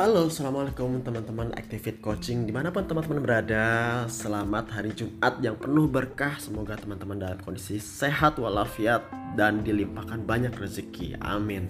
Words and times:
Halo, 0.00 0.32
Assalamualaikum 0.32 1.04
teman-teman 1.04 1.52
Activate 1.52 2.00
Coaching. 2.00 2.48
Di 2.48 2.56
mana 2.56 2.72
pun 2.72 2.88
teman-teman 2.88 3.20
berada 3.20 3.64
Selamat 4.08 4.72
hari 4.72 4.96
Jumat 4.96 5.44
yang 5.44 5.60
penuh 5.60 5.92
berkah. 5.92 6.40
Semoga 6.40 6.72
teman-teman 6.80 7.20
dalam 7.20 7.36
kondisi 7.44 7.76
sehat 7.76 8.40
walafiat 8.40 9.04
Dan 9.36 9.60
dilimpahkan 9.60 10.24
banyak 10.24 10.56
rezeki. 10.56 11.20
Amin. 11.20 11.68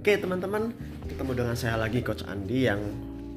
Oke 0.00 0.16
teman-teman 0.16 0.72
Ketemu 1.12 1.44
dengan 1.44 1.52
saya 1.60 1.76
lagi 1.76 2.00
Coach 2.00 2.24
Andi 2.24 2.72
Yang 2.72 2.88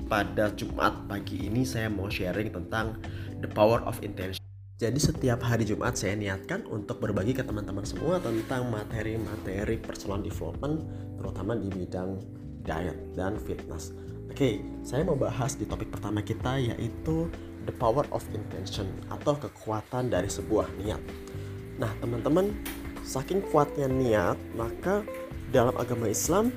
pada 0.07 0.47
Jumat 0.55 1.11
pagi 1.11 1.51
ini 1.51 1.67
Saya 1.67 1.91
mau 1.91 2.07
sharing 2.07 2.55
tentang 2.55 3.03
The 3.43 3.51
Power 3.51 3.83
of 3.83 3.99
Intention. 3.99 4.39
Jadi 4.79 4.99
setiap 5.11 5.43
hari 5.43 5.67
Jumat 5.67 5.99
saya 5.99 6.15
niatkan 6.15 6.71
untuk 6.71 7.03
berbagi 7.03 7.35
ke 7.35 7.43
teman-teman 7.43 7.83
semua 7.83 8.23
tentang 8.23 8.71
materi-materi 8.71 9.75
personal 9.75 10.23
development 10.23 10.87
terutama 11.19 11.59
di 11.59 11.67
bidang 11.67 12.15
diet 12.63 12.97
dan 13.17 13.35
fitness. 13.37 13.91
Oke, 14.31 14.63
saya 14.87 15.03
mau 15.03 15.19
bahas 15.19 15.59
di 15.59 15.67
topik 15.67 15.91
pertama 15.91 16.23
kita 16.23 16.55
yaitu 16.55 17.27
the 17.67 17.75
power 17.75 18.07
of 18.15 18.23
intention 18.31 18.87
atau 19.11 19.35
kekuatan 19.35 20.07
dari 20.07 20.31
sebuah 20.31 20.71
niat. 20.79 21.03
Nah, 21.75 21.91
teman-teman, 21.99 22.55
saking 23.03 23.43
kuatnya 23.51 23.91
niat, 23.91 24.39
maka 24.55 25.03
dalam 25.51 25.75
agama 25.75 26.07
Islam 26.07 26.47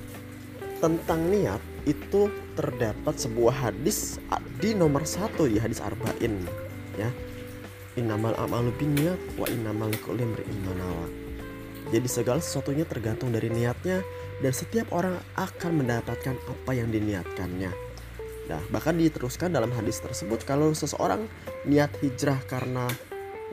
tentang 0.79 1.27
niat 1.27 1.59
itu 1.82 2.30
terdapat 2.55 3.18
sebuah 3.18 3.66
hadis 3.66 4.23
di 4.62 4.70
nomor 4.70 5.02
satu 5.02 5.51
di 5.51 5.59
hadis 5.59 5.82
arba'in 5.82 6.46
ya. 6.95 7.10
Innamal 7.98 8.38
amalu 8.38 8.70
binniyat 8.79 9.18
wa 9.34 9.51
innamal 9.51 9.91
likulli 9.91 10.23
imrin 10.23 10.62
jadi 11.93 12.09
segala 12.09 12.41
sesuatunya 12.41 12.88
tergantung 12.88 13.30
dari 13.30 13.52
niatnya 13.52 14.01
dan 14.43 14.52
setiap 14.55 14.91
orang 14.91 15.19
akan 15.38 15.84
mendapatkan 15.84 16.35
apa 16.35 16.71
yang 16.74 16.90
diniatkannya. 16.90 17.71
Nah, 18.45 18.60
bahkan 18.68 18.99
diteruskan 19.01 19.57
dalam 19.57 19.73
hadis 19.73 20.02
tersebut 20.04 20.45
kalau 20.45 20.74
seseorang 20.77 21.24
niat 21.65 21.93
hijrah 22.04 22.37
karena 22.45 22.90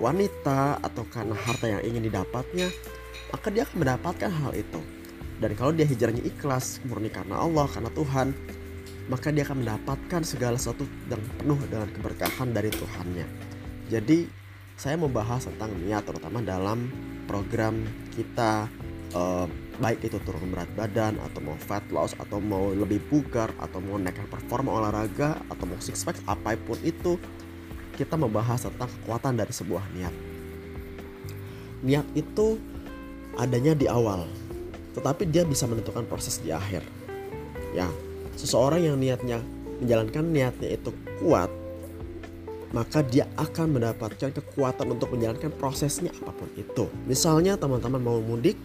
wanita 0.01 0.81
atau 0.83 1.05
karena 1.07 1.37
harta 1.37 1.69
yang 1.69 1.81
ingin 1.85 2.11
didapatnya, 2.11 2.67
maka 3.31 3.47
dia 3.53 3.63
akan 3.63 3.77
mendapatkan 3.87 4.31
hal 4.31 4.51
itu. 4.57 4.81
Dan 5.41 5.57
kalau 5.57 5.71
dia 5.73 5.87
hijrahnya 5.87 6.21
ikhlas, 6.21 6.83
murni 6.85 7.09
karena 7.09 7.39
Allah, 7.39 7.65
karena 7.71 7.89
Tuhan, 7.93 8.35
maka 9.09 9.33
dia 9.33 9.47
akan 9.47 9.65
mendapatkan 9.65 10.21
segala 10.21 10.59
sesuatu 10.59 10.85
yang 11.09 11.23
penuh 11.41 11.59
dengan 11.65 11.89
keberkahan 11.89 12.49
dari 12.53 12.69
Tuhannya. 12.69 13.25
Jadi, 13.89 14.29
saya 14.77 14.97
membahas 14.97 15.45
tentang 15.49 15.73
niat 15.81 16.05
terutama 16.05 16.41
dalam 16.45 16.89
program 17.25 17.81
kita 18.13 18.69
uh, 19.15 19.45
baik 19.81 20.05
itu 20.05 20.17
turun 20.21 20.51
berat 20.51 20.69
badan 20.77 21.17
atau 21.31 21.39
mau 21.41 21.57
fat 21.57 21.83
loss 21.89 22.13
atau 22.17 22.37
mau 22.37 22.71
lebih 22.71 23.01
bugar 23.09 23.49
atau 23.57 23.81
mau 23.81 23.97
naikkan 23.97 24.27
performa 24.29 24.71
olahraga 24.77 25.39
atau 25.49 25.65
mau 25.65 25.79
six 25.81 26.05
pack 26.05 26.19
apa 26.29 26.55
pun 26.59 26.77
itu 26.85 27.17
kita 27.97 28.15
membahas 28.15 28.67
tentang 28.67 28.89
kekuatan 29.01 29.33
dari 29.35 29.53
sebuah 29.53 29.83
niat 29.97 30.13
niat 31.81 32.07
itu 32.13 32.61
adanya 33.35 33.73
di 33.73 33.89
awal 33.89 34.29
tetapi 34.93 35.25
dia 35.27 35.47
bisa 35.47 35.65
menentukan 35.65 36.05
proses 36.05 36.37
di 36.43 36.51
akhir 36.51 36.83
ya 37.71 37.87
seseorang 38.37 38.85
yang 38.85 38.97
niatnya 38.99 39.39
menjalankan 39.81 40.23
niatnya 40.29 40.77
itu 40.77 40.93
kuat 41.23 41.49
maka 42.71 43.03
dia 43.03 43.27
akan 43.35 43.79
mendapatkan 43.79 44.31
kekuatan 44.31 44.95
untuk 44.95 45.11
menjalankan 45.11 45.51
prosesnya 45.59 46.11
apa 46.23 46.31
pun 46.31 46.47
itu. 46.55 46.87
Misalnya 47.03 47.59
teman-teman 47.59 47.99
mau 47.99 48.19
mudik, 48.23 48.55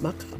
maka 0.00 0.36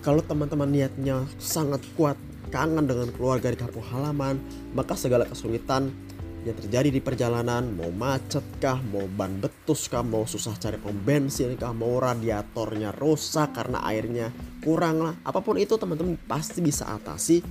kalau 0.00 0.24
teman-teman 0.24 0.68
niatnya 0.68 1.28
sangat 1.36 1.84
kuat, 1.92 2.16
kangen 2.48 2.88
dengan 2.88 3.12
keluarga 3.12 3.52
di 3.52 3.58
kampung 3.60 3.84
halaman, 3.84 4.40
maka 4.72 4.96
segala 4.96 5.28
kesulitan 5.28 5.92
yang 6.40 6.56
terjadi 6.56 6.88
di 6.88 7.04
perjalanan, 7.04 7.68
mau 7.76 7.92
macet 7.92 8.40
kah, 8.64 8.80
mau 8.80 9.04
ban 9.04 9.36
betus 9.36 9.92
kah, 9.92 10.00
mau 10.00 10.24
susah 10.24 10.56
cari 10.56 10.80
pom 10.80 10.96
bensin 10.96 11.52
kah, 11.60 11.76
mau 11.76 12.00
radiatornya 12.00 12.96
rusak 12.96 13.52
karena 13.52 13.84
airnya 13.84 14.32
kurang 14.64 15.04
lah, 15.04 15.14
apa 15.20 15.44
pun 15.44 15.60
itu 15.60 15.76
teman-teman 15.76 16.16
pasti 16.24 16.64
bisa 16.64 16.88
atasi 16.88 17.44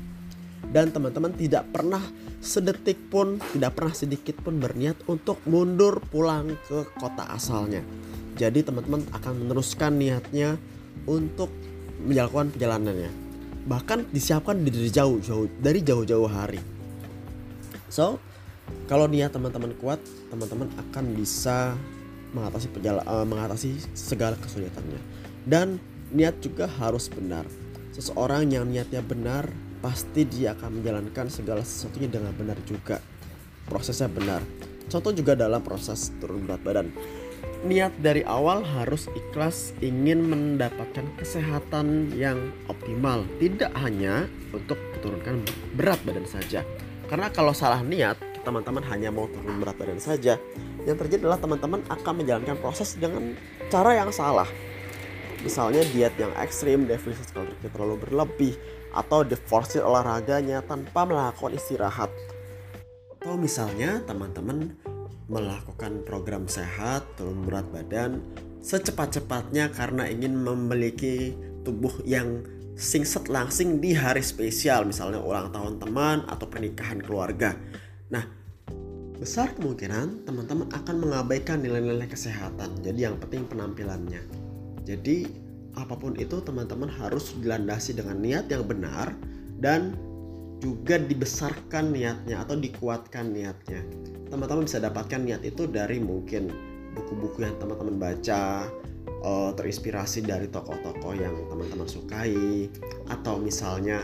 dan 0.73 0.89
teman-teman 0.89 1.33
tidak 1.37 1.69
pernah 1.69 2.01
sedetik 2.41 2.97
pun 3.13 3.37
tidak 3.53 3.77
pernah 3.77 3.93
sedikit 3.93 4.41
pun 4.41 4.57
berniat 4.57 5.05
untuk 5.05 5.37
mundur 5.45 6.01
pulang 6.09 6.57
ke 6.65 6.89
kota 6.97 7.29
asalnya. 7.29 7.85
Jadi 8.39 8.63
teman-teman 8.65 9.05
akan 9.13 9.33
meneruskan 9.45 9.99
niatnya 9.99 10.55
untuk 11.05 11.51
menjalankan 12.03 12.51
perjalanannya. 12.55 13.11
Bahkan 13.67 14.09
disiapkan 14.09 14.59
dari 14.63 14.89
jauh-jauh 14.89 15.47
dari 15.59 15.79
jauh-jauh 15.83 16.25
hari. 16.25 16.59
So, 17.91 18.17
kalau 18.87 19.05
niat 19.09 19.33
teman-teman 19.33 19.75
kuat, 19.77 20.01
teman-teman 20.33 20.69
akan 20.77 21.05
bisa 21.13 21.75
mengatasi 22.33 22.69
perjala, 22.69 23.01
uh, 23.05 23.25
mengatasi 23.25 23.77
segala 23.97 24.37
kesulitannya. 24.37 25.01
Dan 25.45 25.81
niat 26.13 26.37
juga 26.41 26.69
harus 26.69 27.09
benar. 27.09 27.45
Seseorang 27.93 28.49
yang 28.49 28.69
niatnya 28.69 29.01
benar 29.01 29.49
pasti 29.79 30.27
dia 30.27 30.53
akan 30.53 30.81
menjalankan 30.81 31.27
segala 31.31 31.65
sesuatunya 31.65 32.09
dengan 32.11 32.33
benar 32.35 32.57
juga. 32.67 33.01
Prosesnya 33.65 34.09
benar. 34.09 34.41
Contoh 34.89 35.13
juga 35.13 35.37
dalam 35.37 35.61
proses 35.61 36.09
turun 36.17 36.45
berat 36.49 36.61
badan. 36.65 36.87
Niat 37.59 37.91
dari 37.99 38.23
awal 38.23 38.63
harus 38.63 39.11
ikhlas 39.11 39.75
ingin 39.83 40.23
mendapatkan 40.23 41.03
kesehatan 41.19 42.15
yang 42.15 42.55
optimal, 42.71 43.27
tidak 43.35 43.75
hanya 43.75 44.31
untuk 44.55 44.79
menurunkan 44.95 45.43
berat 45.75 45.99
badan 46.07 46.23
saja. 46.23 46.63
Karena 47.11 47.27
kalau 47.27 47.51
salah 47.51 47.83
niat, 47.83 48.15
teman-teman 48.47 48.79
hanya 48.87 49.11
mau 49.11 49.27
turun 49.27 49.59
berat 49.59 49.75
badan 49.75 49.99
saja, 49.99 50.39
yang 50.87 50.95
terjadi 50.95 51.27
adalah 51.27 51.41
teman-teman 51.43 51.83
akan 51.91 52.13
menjalankan 52.23 52.55
proses 52.63 52.95
dengan 52.95 53.35
cara 53.67 53.91
yang 53.99 54.11
salah. 54.15 54.47
Misalnya 55.43 55.83
diet 55.91 56.15
yang 56.15 56.31
ekstrim, 56.39 56.87
defisit 56.87 57.31
kalori 57.31 57.55
terlalu 57.59 57.95
berlebih, 58.07 58.55
atau 58.95 59.27
diforsir 59.27 59.83
olahraganya 59.83 60.63
tanpa 60.63 61.03
melakukan 61.03 61.55
istirahat. 61.55 62.11
Atau 63.19 63.35
misalnya 63.35 63.99
teman-teman 64.07 64.75
melakukan 65.29 66.01
program 66.03 66.49
sehat, 66.49 67.05
turun 67.15 67.45
berat 67.45 67.69
badan 67.69 68.19
secepat-cepatnya 68.59 69.71
karena 69.71 70.03
ingin 70.11 70.35
memiliki 70.35 71.31
tubuh 71.63 71.93
yang 72.03 72.43
singset 72.75 73.27
langsing 73.27 73.79
di 73.79 73.95
hari 73.95 74.23
spesial 74.23 74.87
misalnya 74.87 75.19
ulang 75.19 75.51
tahun 75.51 75.79
teman 75.79 76.17
atau 76.27 76.47
pernikahan 76.47 76.99
keluarga. 76.99 77.55
Nah, 78.11 78.23
besar 79.19 79.51
kemungkinan 79.55 80.23
teman-teman 80.23 80.67
akan 80.71 80.95
mengabaikan 80.95 81.59
nilai-nilai 81.59 82.07
kesehatan. 82.07 82.79
Jadi 82.83 82.99
yang 83.03 83.19
penting 83.19 83.47
penampilannya. 83.47 84.23
Jadi 84.87 85.27
apa 85.75 85.95
pun 85.95 86.15
itu 86.17 86.39
teman-teman 86.43 86.89
harus 86.89 87.35
dilandasi 87.39 87.95
dengan 87.99 88.19
niat 88.19 88.51
yang 88.51 88.63
benar 88.65 89.15
dan 89.59 89.95
juga 90.59 90.99
dibesarkan 90.99 91.95
niatnya 91.95 92.43
atau 92.43 92.59
dikuatkan 92.59 93.31
niatnya. 93.31 93.81
Teman-teman 94.27 94.67
bisa 94.67 94.83
dapatkan 94.83 95.23
niat 95.23 95.41
itu 95.47 95.65
dari 95.65 95.97
mungkin 96.03 96.51
buku-buku 96.93 97.47
yang 97.47 97.55
teman-teman 97.57 97.95
baca, 97.95 98.67
uh, 99.23 99.51
terinspirasi 99.55 100.27
dari 100.27 100.51
tokoh-tokoh 100.51 101.15
yang 101.15 101.35
teman-teman 101.47 101.87
sukai, 101.87 102.67
atau 103.07 103.39
misalnya 103.39 104.03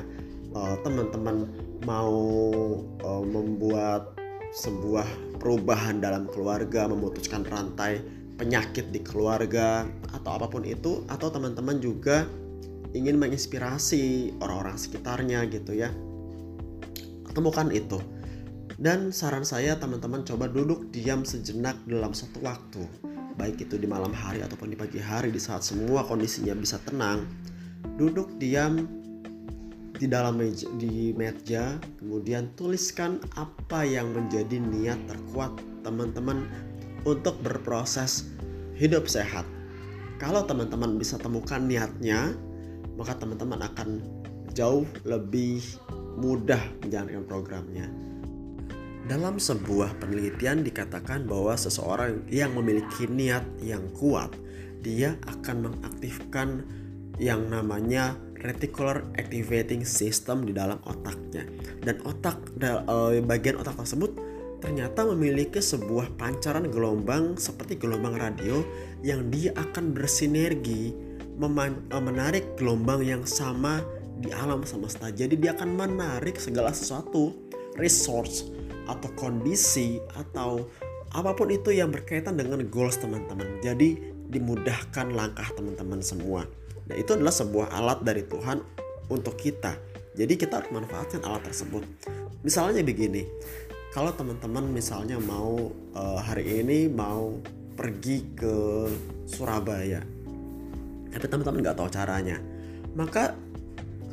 uh, 0.56 0.80
teman-teman 0.82 1.52
mau 1.84 2.16
uh, 3.04 3.24
membuat 3.28 4.16
sebuah 4.56 5.06
perubahan 5.38 6.00
dalam 6.00 6.32
keluarga, 6.32 6.88
memutuskan 6.88 7.44
rantai 7.44 8.00
penyakit 8.40 8.92
di 8.92 9.00
keluarga 9.04 9.88
atau 10.12 10.32
apa 10.40 10.48
pun 10.52 10.64
itu 10.68 11.04
atau 11.08 11.32
teman-teman 11.32 11.80
juga 11.80 12.28
ingin 12.92 13.20
menginspirasi 13.20 14.36
orang-orang 14.44 14.76
sekitarnya 14.76 15.44
gitu 15.52 15.76
ya 15.76 15.92
temukan 17.36 17.68
itu. 17.70 18.00
Dan 18.76 19.12
saran 19.12 19.44
saya 19.44 19.76
teman-teman 19.80 20.24
coba 20.24 20.48
duduk 20.48 20.92
diam 20.92 21.28
sejenak 21.28 21.80
dalam 21.88 22.12
satu 22.12 22.44
waktu. 22.44 22.84
Baik 23.36 23.68
itu 23.68 23.76
di 23.76 23.88
malam 23.88 24.16
hari 24.16 24.40
ataupun 24.44 24.72
di 24.72 24.78
pagi 24.80 25.00
hari 25.00 25.32
di 25.32 25.40
saat 25.40 25.64
semua 25.64 26.08
kondisinya 26.08 26.56
bisa 26.56 26.80
tenang. 26.88 27.28
Duduk 28.00 28.36
diam 28.40 28.88
di 29.96 30.12
dalam 30.12 30.36
meja, 30.36 30.68
di 30.76 31.16
meja 31.16 31.80
kemudian 32.00 32.52
tuliskan 32.60 33.20
apa 33.40 33.88
yang 33.88 34.12
menjadi 34.12 34.60
niat 34.60 35.00
terkuat 35.08 35.56
teman-teman 35.88 36.48
untuk 37.08 37.40
berproses 37.40 38.28
hidup 38.76 39.08
sehat. 39.08 39.48
Kalau 40.20 40.44
teman-teman 40.44 41.00
bisa 41.00 41.16
temukan 41.20 41.64
niatnya, 41.64 42.36
maka 43.00 43.16
teman-teman 43.20 43.64
akan 43.64 44.04
jauh 44.56 44.88
lebih 45.04 45.62
mudah 46.16 46.60
menjalankan 46.82 47.24
programnya. 47.28 47.88
Dalam 49.06 49.38
sebuah 49.38 50.02
penelitian 50.02 50.66
dikatakan 50.66 51.30
bahwa 51.30 51.54
seseorang 51.54 52.26
yang 52.32 52.58
memiliki 52.58 53.06
niat 53.06 53.46
yang 53.62 53.86
kuat, 53.94 54.34
dia 54.82 55.14
akan 55.30 55.70
mengaktifkan 55.70 56.66
yang 57.22 57.46
namanya 57.46 58.18
reticular 58.42 59.06
activating 59.18 59.86
system 59.86 60.46
di 60.46 60.54
dalam 60.54 60.82
otaknya. 60.86 61.46
dan 61.86 62.02
otak 62.02 62.42
uh, 62.90 63.14
bagian 63.22 63.62
otak 63.62 63.78
tersebut 63.78 64.18
ternyata 64.58 65.06
memiliki 65.06 65.62
sebuah 65.62 66.18
pancaran 66.18 66.66
gelombang 66.74 67.38
seperti 67.38 67.78
gelombang 67.78 68.18
radio 68.18 68.66
yang 69.06 69.30
dia 69.30 69.54
akan 69.54 69.94
bersinergi 69.94 70.90
eh, 71.38 72.02
menarik 72.02 72.58
gelombang 72.58 73.06
yang 73.06 73.22
sama 73.30 73.86
di 74.26 74.32
alam 74.34 74.66
semesta. 74.66 75.14
Jadi 75.14 75.38
dia 75.38 75.54
akan 75.54 75.78
menarik 75.78 76.42
segala 76.42 76.74
sesuatu, 76.74 77.32
resource 77.78 78.50
atau 78.90 79.10
kondisi 79.18 80.02
atau 80.18 80.66
apa 81.16 81.32
pun 81.38 81.48
itu 81.54 81.72
yang 81.72 81.94
berkaitan 81.94 82.36
dengan 82.36 82.66
goals 82.68 82.98
teman-teman. 82.98 83.62
Jadi 83.62 84.14
dimudahkan 84.28 85.14
langkah 85.14 85.48
teman-teman 85.54 86.02
semua. 86.02 86.44
Nah, 86.86 86.96
itu 86.98 87.14
adalah 87.14 87.34
sebuah 87.34 87.72
alat 87.72 88.02
dari 88.02 88.26
Tuhan 88.26 88.62
untuk 89.14 89.38
kita. 89.38 89.78
Jadi 90.18 90.34
kita 90.36 90.60
harus 90.62 90.72
manfaatkan 90.74 91.22
alat 91.24 91.46
tersebut. 91.46 91.86
Misalnya 92.42 92.82
begini, 92.86 93.26
kalau 93.96 94.12
teman-teman 94.12 94.68
misalnya 94.70 95.16
mau 95.24 95.72
uh, 95.96 96.20
hari 96.20 96.62
ini 96.66 96.92
mau 96.92 97.40
pergi 97.76 98.36
ke 98.36 98.56
Surabaya 99.24 100.04
tapi 101.16 101.32
teman-teman 101.32 101.64
nggak 101.64 101.80
tahu 101.80 101.90
caranya 101.92 102.38
maka 102.92 103.36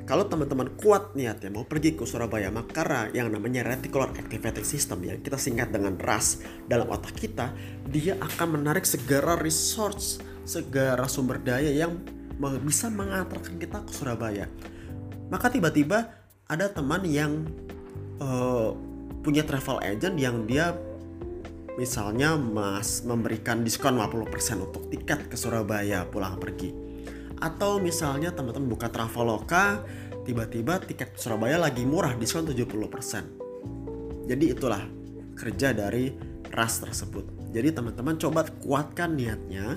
kalau 0.02 0.26
teman-teman 0.26 0.74
kuat 0.78 1.14
niatnya 1.14 1.48
mau 1.54 1.62
pergi 1.62 1.94
ke 1.94 2.02
Surabaya 2.02 2.50
maka 2.50 3.08
yang 3.14 3.30
namanya 3.30 3.62
reticular 3.62 4.10
activating 4.10 4.66
system 4.66 5.06
yang 5.06 5.22
kita 5.22 5.38
singkat 5.38 5.70
dengan 5.70 5.94
RAS 5.98 6.42
dalam 6.66 6.90
otak 6.90 7.14
kita 7.14 7.54
dia 7.86 8.18
akan 8.18 8.58
menarik 8.58 8.82
segala 8.82 9.38
resource 9.38 10.18
segala 10.42 11.06
sumber 11.06 11.38
daya 11.38 11.70
yang 11.70 11.94
bisa 12.66 12.90
mengantarkan 12.90 13.54
kita 13.54 13.86
ke 13.86 13.92
Surabaya. 13.94 14.50
Maka 15.30 15.46
tiba-tiba 15.46 16.10
ada 16.50 16.66
teman 16.66 17.06
yang 17.06 17.46
uh, 18.18 18.74
punya 19.22 19.46
travel 19.46 19.78
agent 19.80 20.18
yang 20.18 20.44
dia 20.50 20.74
misalnya 21.78 22.36
mas 22.36 23.00
memberikan 23.06 23.64
diskon 23.64 23.96
50% 23.96 24.60
untuk 24.60 24.92
tiket 24.92 25.30
ke 25.30 25.36
Surabaya 25.38 26.04
pulang 26.04 26.36
pergi 26.36 26.91
atau 27.42 27.82
misalnya 27.82 28.30
teman-teman 28.30 28.70
buka 28.70 28.86
Traveloka 28.86 29.82
tiba-tiba 30.22 30.78
tiket 30.78 31.12
ke 31.12 31.18
Surabaya 31.18 31.58
lagi 31.58 31.82
murah 31.82 32.14
diskon 32.14 32.46
70% 32.46 33.42
jadi 34.26 34.54
itulah 34.54 34.82
kerja 35.34 35.74
dari 35.74 36.14
ras 36.54 36.78
tersebut. 36.78 37.52
Jadi 37.52 37.74
teman-teman 37.74 38.16
coba 38.16 38.46
kuatkan 38.62 39.18
niatnya 39.18 39.76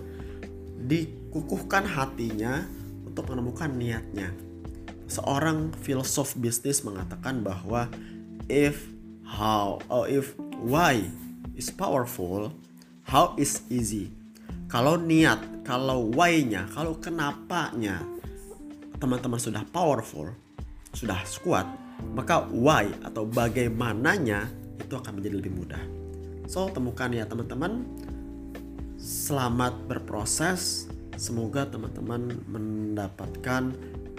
dikukuhkan 0.85 1.83
hatinya 1.87 2.63
untuk 3.03 3.27
menemukan 3.31 3.71
niatnya. 3.73 4.31
Seorang 5.09 5.73
filsuf 5.81 6.37
bisnis 6.37 6.85
mengatakan 6.85 7.41
bahwa 7.41 7.89
if 8.47 8.85
how 9.25 9.81
or 9.89 10.05
if 10.05 10.37
why 10.61 11.01
is 11.57 11.73
powerful 11.73 12.53
how 13.09 13.33
is 13.37 13.65
easy 13.73 14.13
kalau 14.65 14.97
niat 14.97 15.65
kalau 15.65 16.09
why-nya 16.13 16.65
kalau 16.73 16.97
kenapanya 16.97 18.01
teman-teman 18.97 19.37
sudah 19.37 19.61
powerful 19.69 20.29
sudah 20.95 21.19
kuat 21.43 21.67
maka 22.15 22.43
why 22.51 22.87
atau 23.05 23.27
bagaimananya 23.27 24.49
itu 24.81 24.93
akan 24.95 25.21
menjadi 25.21 25.35
lebih 25.37 25.53
mudah 25.53 25.83
so 26.49 26.69
temukan 26.73 27.11
ya 27.13 27.27
teman-teman 27.29 27.85
selamat 28.97 29.85
berproses 29.85 30.89
semoga 31.15 31.67
teman-teman 31.69 32.41
mendapatkan 32.49 33.71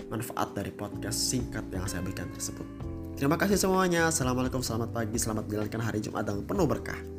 manfaat 0.07 0.49
dari 0.55 0.71
podcast 0.71 1.19
singkat 1.33 1.67
yang 1.75 1.85
saya 1.91 2.03
berikan 2.07 2.31
tersebut 2.31 2.87
Terima 3.17 3.41
kasih 3.41 3.57
semuanya. 3.57 4.13
Assalamualaikum, 4.13 4.61
selamat 4.61 4.93
pagi, 4.93 5.17
selamat 5.17 5.49
menjalankan 5.49 5.81
hari 5.81 6.05
Jumat 6.05 6.29
yang 6.29 6.45
penuh 6.45 6.69
berkah. 6.69 7.16